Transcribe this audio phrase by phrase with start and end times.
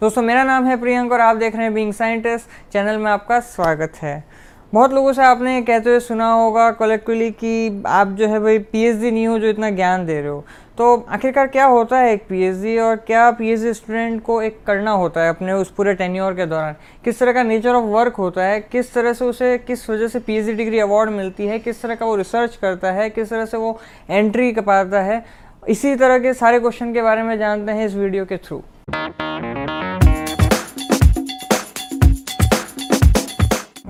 [0.00, 3.38] दोस्तों, मेरा नाम है प्रियंक और आप देख रहे हैं बीइंग साइंटिस्ट चैनल में आपका
[3.40, 4.24] स्वागत है।
[4.72, 9.10] बहुत लोगों से आपने कहते हुए सुना होगा कलेक्टिवली कि आप जो है भाई पीएचडी
[9.10, 10.44] नहीं हो जो इतना ज्ञान दे रहे हो।
[10.78, 15.20] तो आखिरकार क्या होता है एक पीएचडी और क्या पीएचडी स्टूडेंट को एक करना होता
[15.20, 16.76] है अपने उस पूरे टेन्योर के दौरान?
[17.04, 18.60] किस तरह का नेचर ऑफ़ वर्क होता है?
[18.62, 21.58] किस तरह से उसे, किस वजह से पीएचडी डिग्री अवार्ड मिलती है?
[21.58, 23.10] किस तरह का वो रिसर्च करता है?
[23.10, 23.78] किस तरह से वो
[24.10, 25.24] एंट्री कर पाता है?
[25.68, 28.62] इसी तरह के सारे क्वेश्चन के बारे में जानते हैं इस वीडियो के थ्रू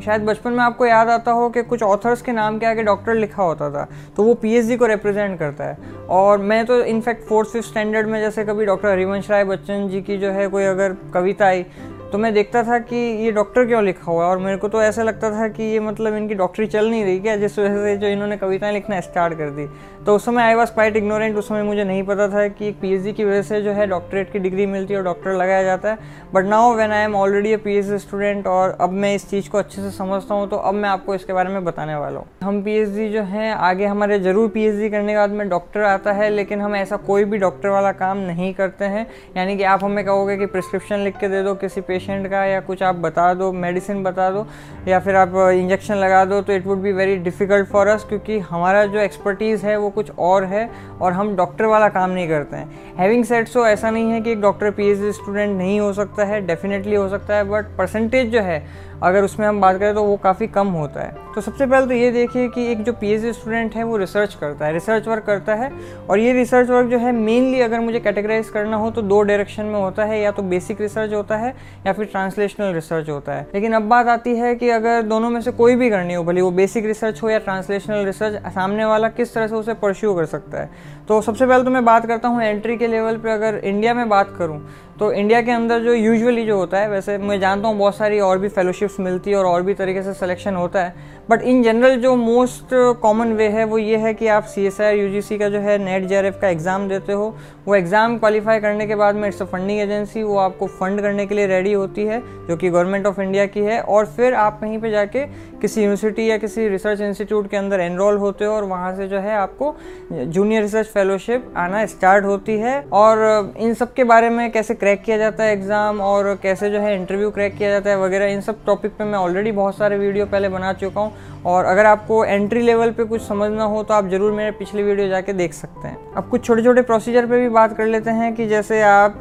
[0.06, 3.14] शायद बचपन में आपको याद आता हो कि कुछ ऑथर्स के नाम के आगे डॉक्टर
[3.14, 5.78] लिखा होता था तो वो पीएचडी को रिप्रेजेंट करता है।
[6.10, 10.02] और मैं तो इनफैक्ट फोर्थ फिफ्थ स्टैंडर्ड में जैसे कभी डॉक्टर हरिवंश राय बच्चन जी
[10.02, 11.64] की जो है कोई अगर कविता आई
[12.12, 14.30] तो मैं देखता था कि ये डॉक्टर क्यों लिखा हुआ है?
[14.30, 17.18] और मेरे को तो ऐसा लगता था कि ये मतलब इनकी डॉक्टरी चल नहीं रही
[17.20, 19.66] क्या, जिस वजह से जो इन्होंने कविताएँ लिखना स्टार्ट कर दी।
[20.06, 22.74] तो उस समय आई वॉज़ क्वाइट इग्नोरेंट उस समय मुझे नहीं पता था कि एक
[22.80, 25.90] पी की वजह से जो है डॉक्टरेट की डिग्री मिलती है और डॉक्टर लगाया जाता
[25.90, 25.98] है।
[26.34, 29.58] But now when I am already a P student और अब मैं इस चीज़ को
[29.58, 32.62] अच्छे से समझता हूँ तो अब मैं आपको इसके बारे में बताने वाला हूँ। हम
[32.62, 36.60] पी जो है, आगे हमारे ज़रूर पीएचडी करने के बाद में डॉक्टर आता है, लेकिन
[36.60, 40.36] हम ऐसा कोई भी डॉक्टर वाला काम नहीं करते हैं। यानी कि आप हमें कहोगे
[40.36, 44.02] कि प्रिस्क्रिप्शन लिख के दे दो किसी पेशेंट का या कुछ आप बता दो मेडिसिन
[44.04, 44.46] बता दो
[44.88, 48.38] या फिर आप इंजेक्शन लगा दो तो it would be very difficult for us क्योंकि
[48.40, 50.68] हमारा जो एक्सपर्टीज़ है वो कुछ और है
[51.00, 54.30] और हम डॉक्टर वाला काम नहीं करते हैं। हैविंग सेट सो ऐसा नहीं है कि
[54.30, 58.40] एक डॉक्टर पी स्टूडेंट नहीं हो सकता है डेफिनेटली हो सकता है बट परसेंटेज जो
[58.40, 58.64] है
[59.02, 61.92] अगर उसमें हम बात करें तो वो काफ़ी कम होता है। तो सबसे पहले तो
[61.92, 65.54] ये देखिए कि एक जो पी स्टूडेंट है, वो रिसर्च करता है। रिसर्च वर्क करता
[65.54, 65.70] है
[66.10, 69.64] और ये रिसर्च वर्क जो है मेनली अगर मुझे कैटेगराइज करना हो तो दो डायरेक्शन
[69.64, 71.54] में होता है। या तो बेसिक रिसर्च होता है
[71.86, 75.40] या फिर ट्रांसलेशनल रिसर्च होता है। लेकिन अब बात आती है कि अगर दोनों में
[75.40, 79.08] से कोई भी करनी हो, भले वो बेसिक रिसर्च हो या ट्रांसलेशनल रिसर्च सामने वाला
[79.10, 80.70] किस तरह से उसे परस्यू कर सकता है?
[81.08, 84.08] तो सबसे पहले तो मैं बात करता हूँ एंट्री के लेवल पर अगर इंडिया में
[84.08, 84.60] बात करूँ
[85.00, 88.20] तो इंडिया के अंदर जो यूजुअली जो होता है, वैसे मैं जानता हूँ बहुत सारी
[88.20, 91.62] और भी फेलोशिप्स मिलती है और और भी तरीके से सिलेक्शन होता है बट इन
[91.62, 92.68] जनरल जो मोस्ट
[93.02, 95.76] कॉमन वे है वो ये है कि आप सी एस आई यू का जो है
[95.84, 97.34] नेट जेआरएफ का एग्ज़ाम देते हो।
[97.66, 101.26] वो एग्ज़ाम क्वालिफाई करने के बाद में इट्स अ फंडिंग एजेंसी वो आपको फंड करने
[101.26, 104.60] के लिए रेडी होती है, जो कि गवर्नमेंट ऑफ़ इंडिया की है, और फिर आप
[104.60, 105.24] कहीं पर जाके
[105.66, 109.18] किसी यूनिवर्सिटी या किसी रिसर्च इंस्टीट्यूट के अंदर एनरोल होते हो और वहाँ से जो
[109.20, 109.74] है आपको
[110.12, 115.02] जूनियर रिसर्च फेलोशिप आना स्टार्ट होती है। और इन सब के बारे में कैसे क्रैक
[115.02, 118.40] किया जाता है एग्ज़ाम और कैसे जो है इंटरव्यू क्रैक किया जाता है वगैरह, इन
[118.40, 122.24] सब टॉपिक पे मैं ऑलरेडी बहुत सारे वीडियो पहले बना चुका हूँ। और अगर आपको
[122.24, 125.88] एंट्री लेवल पे कुछ समझना हो तो आप ज़रूर मेरे पिछले वीडियो जाके देख सकते
[125.88, 129.18] हैं। अब कुछ छोटे छोटे प्रोसीजर पे भी बात कर लेते हैं कि जैसे आप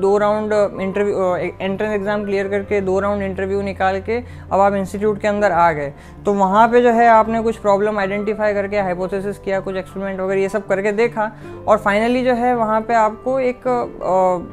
[0.00, 0.52] दो round
[0.82, 5.52] interview entrance exam clear करके दो राउंड इंटरव्यू निकाल के अब आप इंस्टीट्यूट के अंदर
[5.52, 5.85] आ गए।
[6.24, 10.40] तो वहाँ पे जो है आपने कुछ प्रॉब्लम आइडेंटिफाई करके हाइपोथेसिस किया, कुछ एक्सपेरिमेंट वगैरह,
[10.40, 11.30] ये सब करके देखा।
[11.68, 13.66] और फाइनली जो है वहाँ पे आपको एक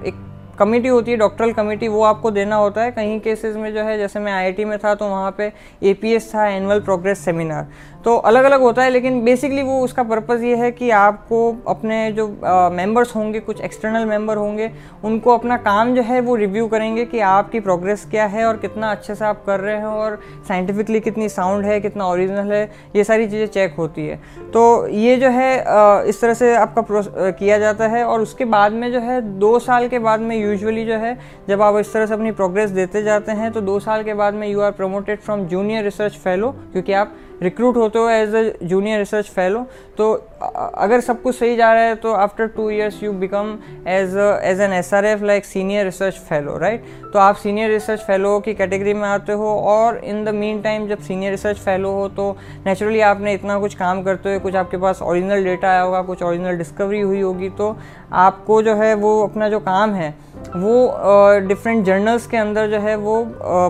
[0.07, 0.21] एक
[0.59, 3.97] कमेटी होती है डॉक्टरल कमेटी वो आपको देना होता है। कहीं केसेस में जो है,
[3.97, 5.51] जैसे मैं आईआईटी में था तो वहाँ पे
[5.83, 7.67] एपीएस था एनुअल प्रोग्रेस सेमिनार
[8.05, 11.37] तो अलग अलग होता है, लेकिन बेसिकली वो उसका पर्पज़ ये है कि आपको
[11.67, 12.27] अपने जो
[12.73, 14.69] मेंबर्स होंगे, कुछ एक्सटर्नल मेंबर होंगे,
[15.03, 18.91] उनको अपना काम जो है वो रिव्यू करेंगे कि आपकी प्रोग्रेस क्या है और कितना
[18.91, 22.63] अच्छे से आप कर रहे हैं और साइंटिफिकली कितनी साउंड है, कितना ओरिजिनल है,
[22.95, 24.19] ये सारी चीज़ें चेक होती है।
[24.53, 25.53] तो ये जो है
[26.09, 29.87] इस तरह से आपका किया जाता है और उसके बाद में जो है, दो साल
[29.87, 31.17] के बाद में यूजुअली जो है,
[31.49, 34.33] जब आप इस तरह से अपनी प्रोग्रेस देते जाते हैं तो दो साल के बाद
[34.33, 38.65] में you are promoted from junior research fellow क्योंकि आप रिक्रूट होते हो as a
[38.65, 39.65] junior research fellow
[39.97, 40.11] तो
[40.75, 44.61] अगर सब कुछ सही जा रहा है तो after two years you become as as
[44.61, 46.83] an S R F like senior research fellow right
[47.13, 50.87] तो आप सीनियर रिसर्च फेलो की कैटेगरी में आते हो और इन द मीन टाइम
[50.87, 54.77] जब सीनियर रिसर्च फेलो हो तो नेचुरली आपने इतना कुछ काम करते हो कुछ आपके
[54.77, 57.77] पास ओरिजिनल डेटा आया होगा, कुछ ओरिजिनल डिस्कवरी हुई होगी तो
[58.13, 60.73] आपको जो है वो अपना जो काम है वो
[61.47, 63.23] डिफरेंट जर्नल्स के अंदर जो है वो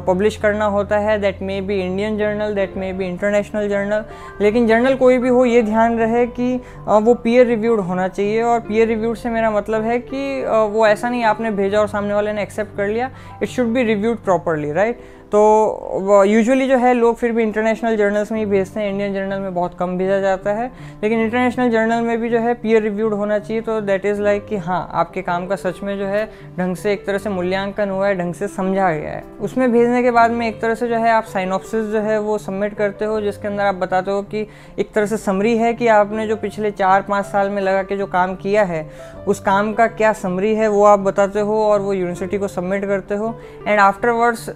[0.08, 4.04] पब्लिश करना होता है। That may be Indian journal that may be international journal
[4.42, 6.56] लेकिन जर्नल कोई भी हो, ये ध्यान रहे कि
[6.88, 11.10] वो पीयर रिव्यूड होना चाहिए। और पीयर रिव्यूड से मेरा मतलब है कि वो ऐसा
[11.10, 13.10] नहीं आपने भेजा और सामने वाले ने एक्सेप्ट कर लिया।
[13.42, 15.00] It should be reviewed properly right
[15.34, 19.40] तो यूजुअली जो है, लोग फिर भी इंटरनेशनल जर्नल्स में ही भेजते हैं। इंडियन जर्नल
[19.40, 20.72] में बहुत कम भेजा जाता है।
[21.04, 24.46] लेकिन इंटरनेशनल जर्नल में भी जो है पीयर रिव्यूड होना चाहिए। तो दैट इज़ लाइक
[24.46, 26.26] कि हाँ आपके काम का सच में जो है,
[26.60, 30.04] ढंग से एक तरह से मूल्यांकन हुआ है, ढंग से समझा गया है। उसमें भेजने
[30.04, 33.06] के बाद में एक तरह से जो है, आप साइनॉप्सिस जो है, वो सबमिट करते
[33.06, 34.48] हो, जिसके अंदर आप बताते हो कि
[34.80, 37.98] एक तरह से समरी है कि आपने जो पिछले चार, पाँच साल में लगा के
[37.98, 38.86] जो काम किया है,
[39.28, 42.86] उस काम का क्या समरी है, वो आप बताते हो और वो यूनिवर्सिटी को सबमिट
[42.86, 43.36] करते हो।
[43.68, 44.50] And afterwards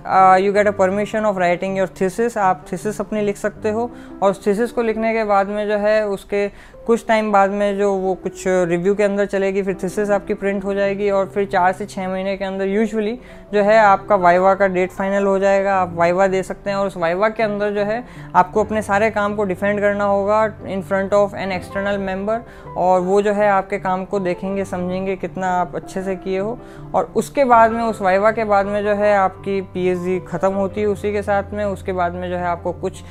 [0.44, 3.90] you get a permission of writing your thesis आप थीसिस अपनी लिख सकते हो।
[4.24, 6.48] और उस थीसिस को लिखने के बाद में जो है, उसके
[6.88, 10.64] कुछ टाइम बाद में जो वो कुछ रिव्यू के अंदर चलेगी, फिर थीसिस आपकी प्रिंट
[10.66, 13.18] हो जाएगी और फिर चार से छः महीने के अंदर यूजुअली
[13.54, 16.88] जो है, आपका वाइवा का डेट फाइनल हो जाएगा। आप वाइवा दे सकते हैं और
[16.88, 18.04] उस वाइवा के अंदर जो है,
[18.36, 22.42] आपको अपने सारे काम को डिफेंड करना होगा in front of an external member
[22.78, 26.58] और वो जो है, आपके काम को देखेंगे, समझेंगे कितना आप अच्छे से किए हो।
[26.96, 30.82] और उसके बाद में, उस वाइवा के बाद में जो है, आपकी पी ख़त्म होती
[30.82, 33.04] है उसी के साथ में, उसके बाद में जो है आपको कुछ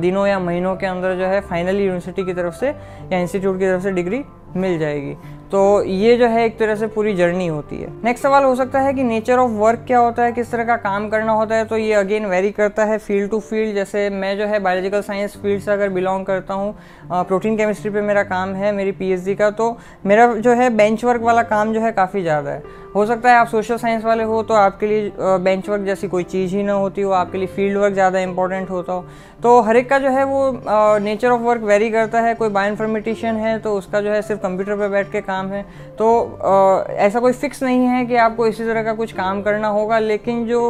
[0.00, 3.66] दिनों या महीनों के अंदर जो है फाइनली यूनिवर्सिटी की तरफ़ से या इंस्टीट्यूट की
[3.66, 4.24] तरफ़ से डिग्री
[4.56, 5.16] मिल जाएगी।
[5.52, 8.80] तो ये जो है एक तरह से पूरी जर्नी होती है। नेक्स्ट सवाल हो सकता
[8.80, 11.64] है कि नेचर ऑफ़ वर्क क्या होता है, किस तरह का काम करना होता है
[11.64, 15.36] तो ये अगेन वेरी करता है फ़ील्ड टू फ़ील्ड जैसे मैं जो है बायोलॉजिकल साइंस
[15.42, 16.74] फ़ील्ड से अगर बिलोंग करता हूँ
[17.10, 21.22] प्रोटीन केमिस्ट्री पे मेरा काम है, मेरी पीएचडी का तो मेरा जो है बेंच वर्क
[21.22, 24.42] वाला काम जो है काफ़ी ज़्यादा है। हो सकता है आप सोशल साइंस वाले हो
[24.42, 27.78] तो आपके लिए बेंच वर्क जैसी कोई चीज़ ही ना होती हो, आपके लिए फ़ील्ड
[27.78, 29.04] वर्क ज़्यादा इंपॉर्टेंट होता हो।
[29.42, 33.36] तो हर एक का जो है वो नेचर ऑफ़ वर्क वेरी करता है। कोई बायोइन्फॉर्मेटिशियन
[33.36, 35.62] है तो उसका जो है सिर्फ़ कंप्यूटर पर बैठ के काम है।
[35.98, 36.08] तो
[36.44, 39.98] आ, ऐसा कोई फिक्स नहीं है कि आपको इसी तरह का कुछ काम करना होगा
[39.98, 40.60] लेकिन जो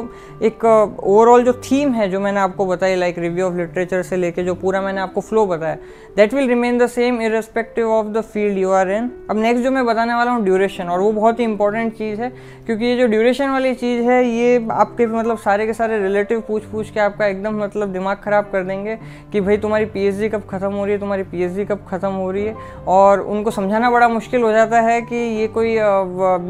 [0.43, 4.43] एक ओवरऑल जो थीम है जो मैंने आपको बताई लाइक रिव्यू ऑफ़ लिटरेचर से लेके
[4.43, 5.76] जो पूरा मैंने आपको फ्लो बताया
[6.17, 9.70] that will remain the same irrespective of the field you are in अब नेक्स्ट जो
[9.70, 12.29] मैं बताने वाला हूँ ड्यूरेशन और वो बहुत ही इंपॉर्टेंट चीज़ है
[12.67, 16.64] क्योंकि ये जो ड्यूरेशन वाली चीज़ है ये आपके मतलब सारे के सारे रिलेटिव पूछ
[16.64, 18.97] पूछ के आपका एकदम मतलब दिमाग ख़राब कर देंगे
[19.32, 22.44] कि भाई तुम्हारी पीएचडी कब ख़त्म हो रही है तुम्हारी पीएचडी कब ख़त्म हो रही
[22.44, 22.55] है
[22.88, 25.76] और उनको समझाना बड़ा मुश्किल हो जाता है कि ये कोई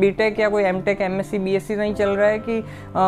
[0.00, 2.28] बी टेक या कोई M tech M S C B S C नहीं चल रहा
[2.28, 2.58] है कि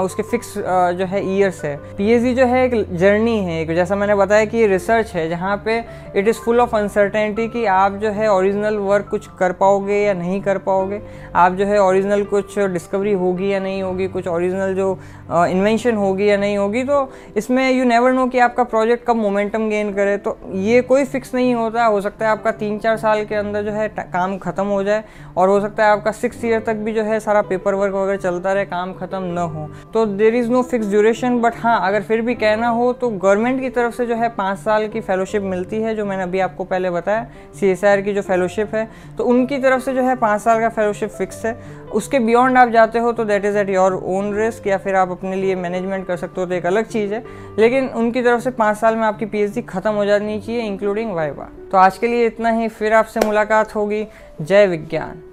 [0.05, 0.53] उसके फिक्स
[0.99, 4.67] जो है ईयर्स है। पी जो है एक जर्नी है एक। जैसा मैंने बताया कि
[4.67, 5.79] रिसर्च है, जहाँ पे
[6.17, 10.15] it is full of uncertainty कि आप जो है ओरिजिनल वर्क कुछ कर पाओगे या
[10.15, 11.01] नहीं कर पाओगे।
[11.37, 14.93] आप जो है ओरिजिनल कुछ डिस्कवरी होगी या नहीं होगी, कुछ ओरिजिनल जो
[15.31, 19.69] इन्वेंशन होगी या नहीं होगी तो इसमें यू नेवर नो कि आपका प्रोजेक्ट कब मोमेंटम
[19.69, 23.25] गेन करे। तो ये कोई फिक्स नहीं होता। हो सकता है आपका तीन चार साल
[23.25, 25.05] के अंदर जो है काम ख़त्म हो जाए
[25.37, 28.17] और हो सकता है आपका सिक्स ईयर तक भी जो है सारा पेपर वर्क वगैरह
[28.19, 32.03] चलता रहे, काम ख़त्म न हो। तो there is no fix duration but हाँ अगर
[32.03, 35.43] फिर भी कहना हो तो गवर्नमेंट की तरफ़ से जो है पाँच साल की फेलोशिप
[35.45, 38.89] मिलती है, जो मैंने अभी आपको पहले बताया सी की जो फेलोशिप है
[39.19, 41.59] तो उनकी तरफ़ से जो है पाँच साल का फेलोशिप फिक्स है।
[41.93, 45.11] उसके बियॉन्ड आप जाते हो तो that is at your own risk या फिर आप
[45.11, 47.25] अपने लिए मैनेजमेंट कर सकते हो तो एक अलग चीज़ है।
[47.59, 51.49] लेकिन उनकी तरफ़ से पाँच साल में आपकी पीएचडी ख़त्म हो जानी चाहिए इंक्लूडिंग वाइवा।
[51.73, 54.07] तो आज के लिए इतना ही, फिर आपसे मुलाकात होगी।
[54.41, 55.30] जय विज्ञान।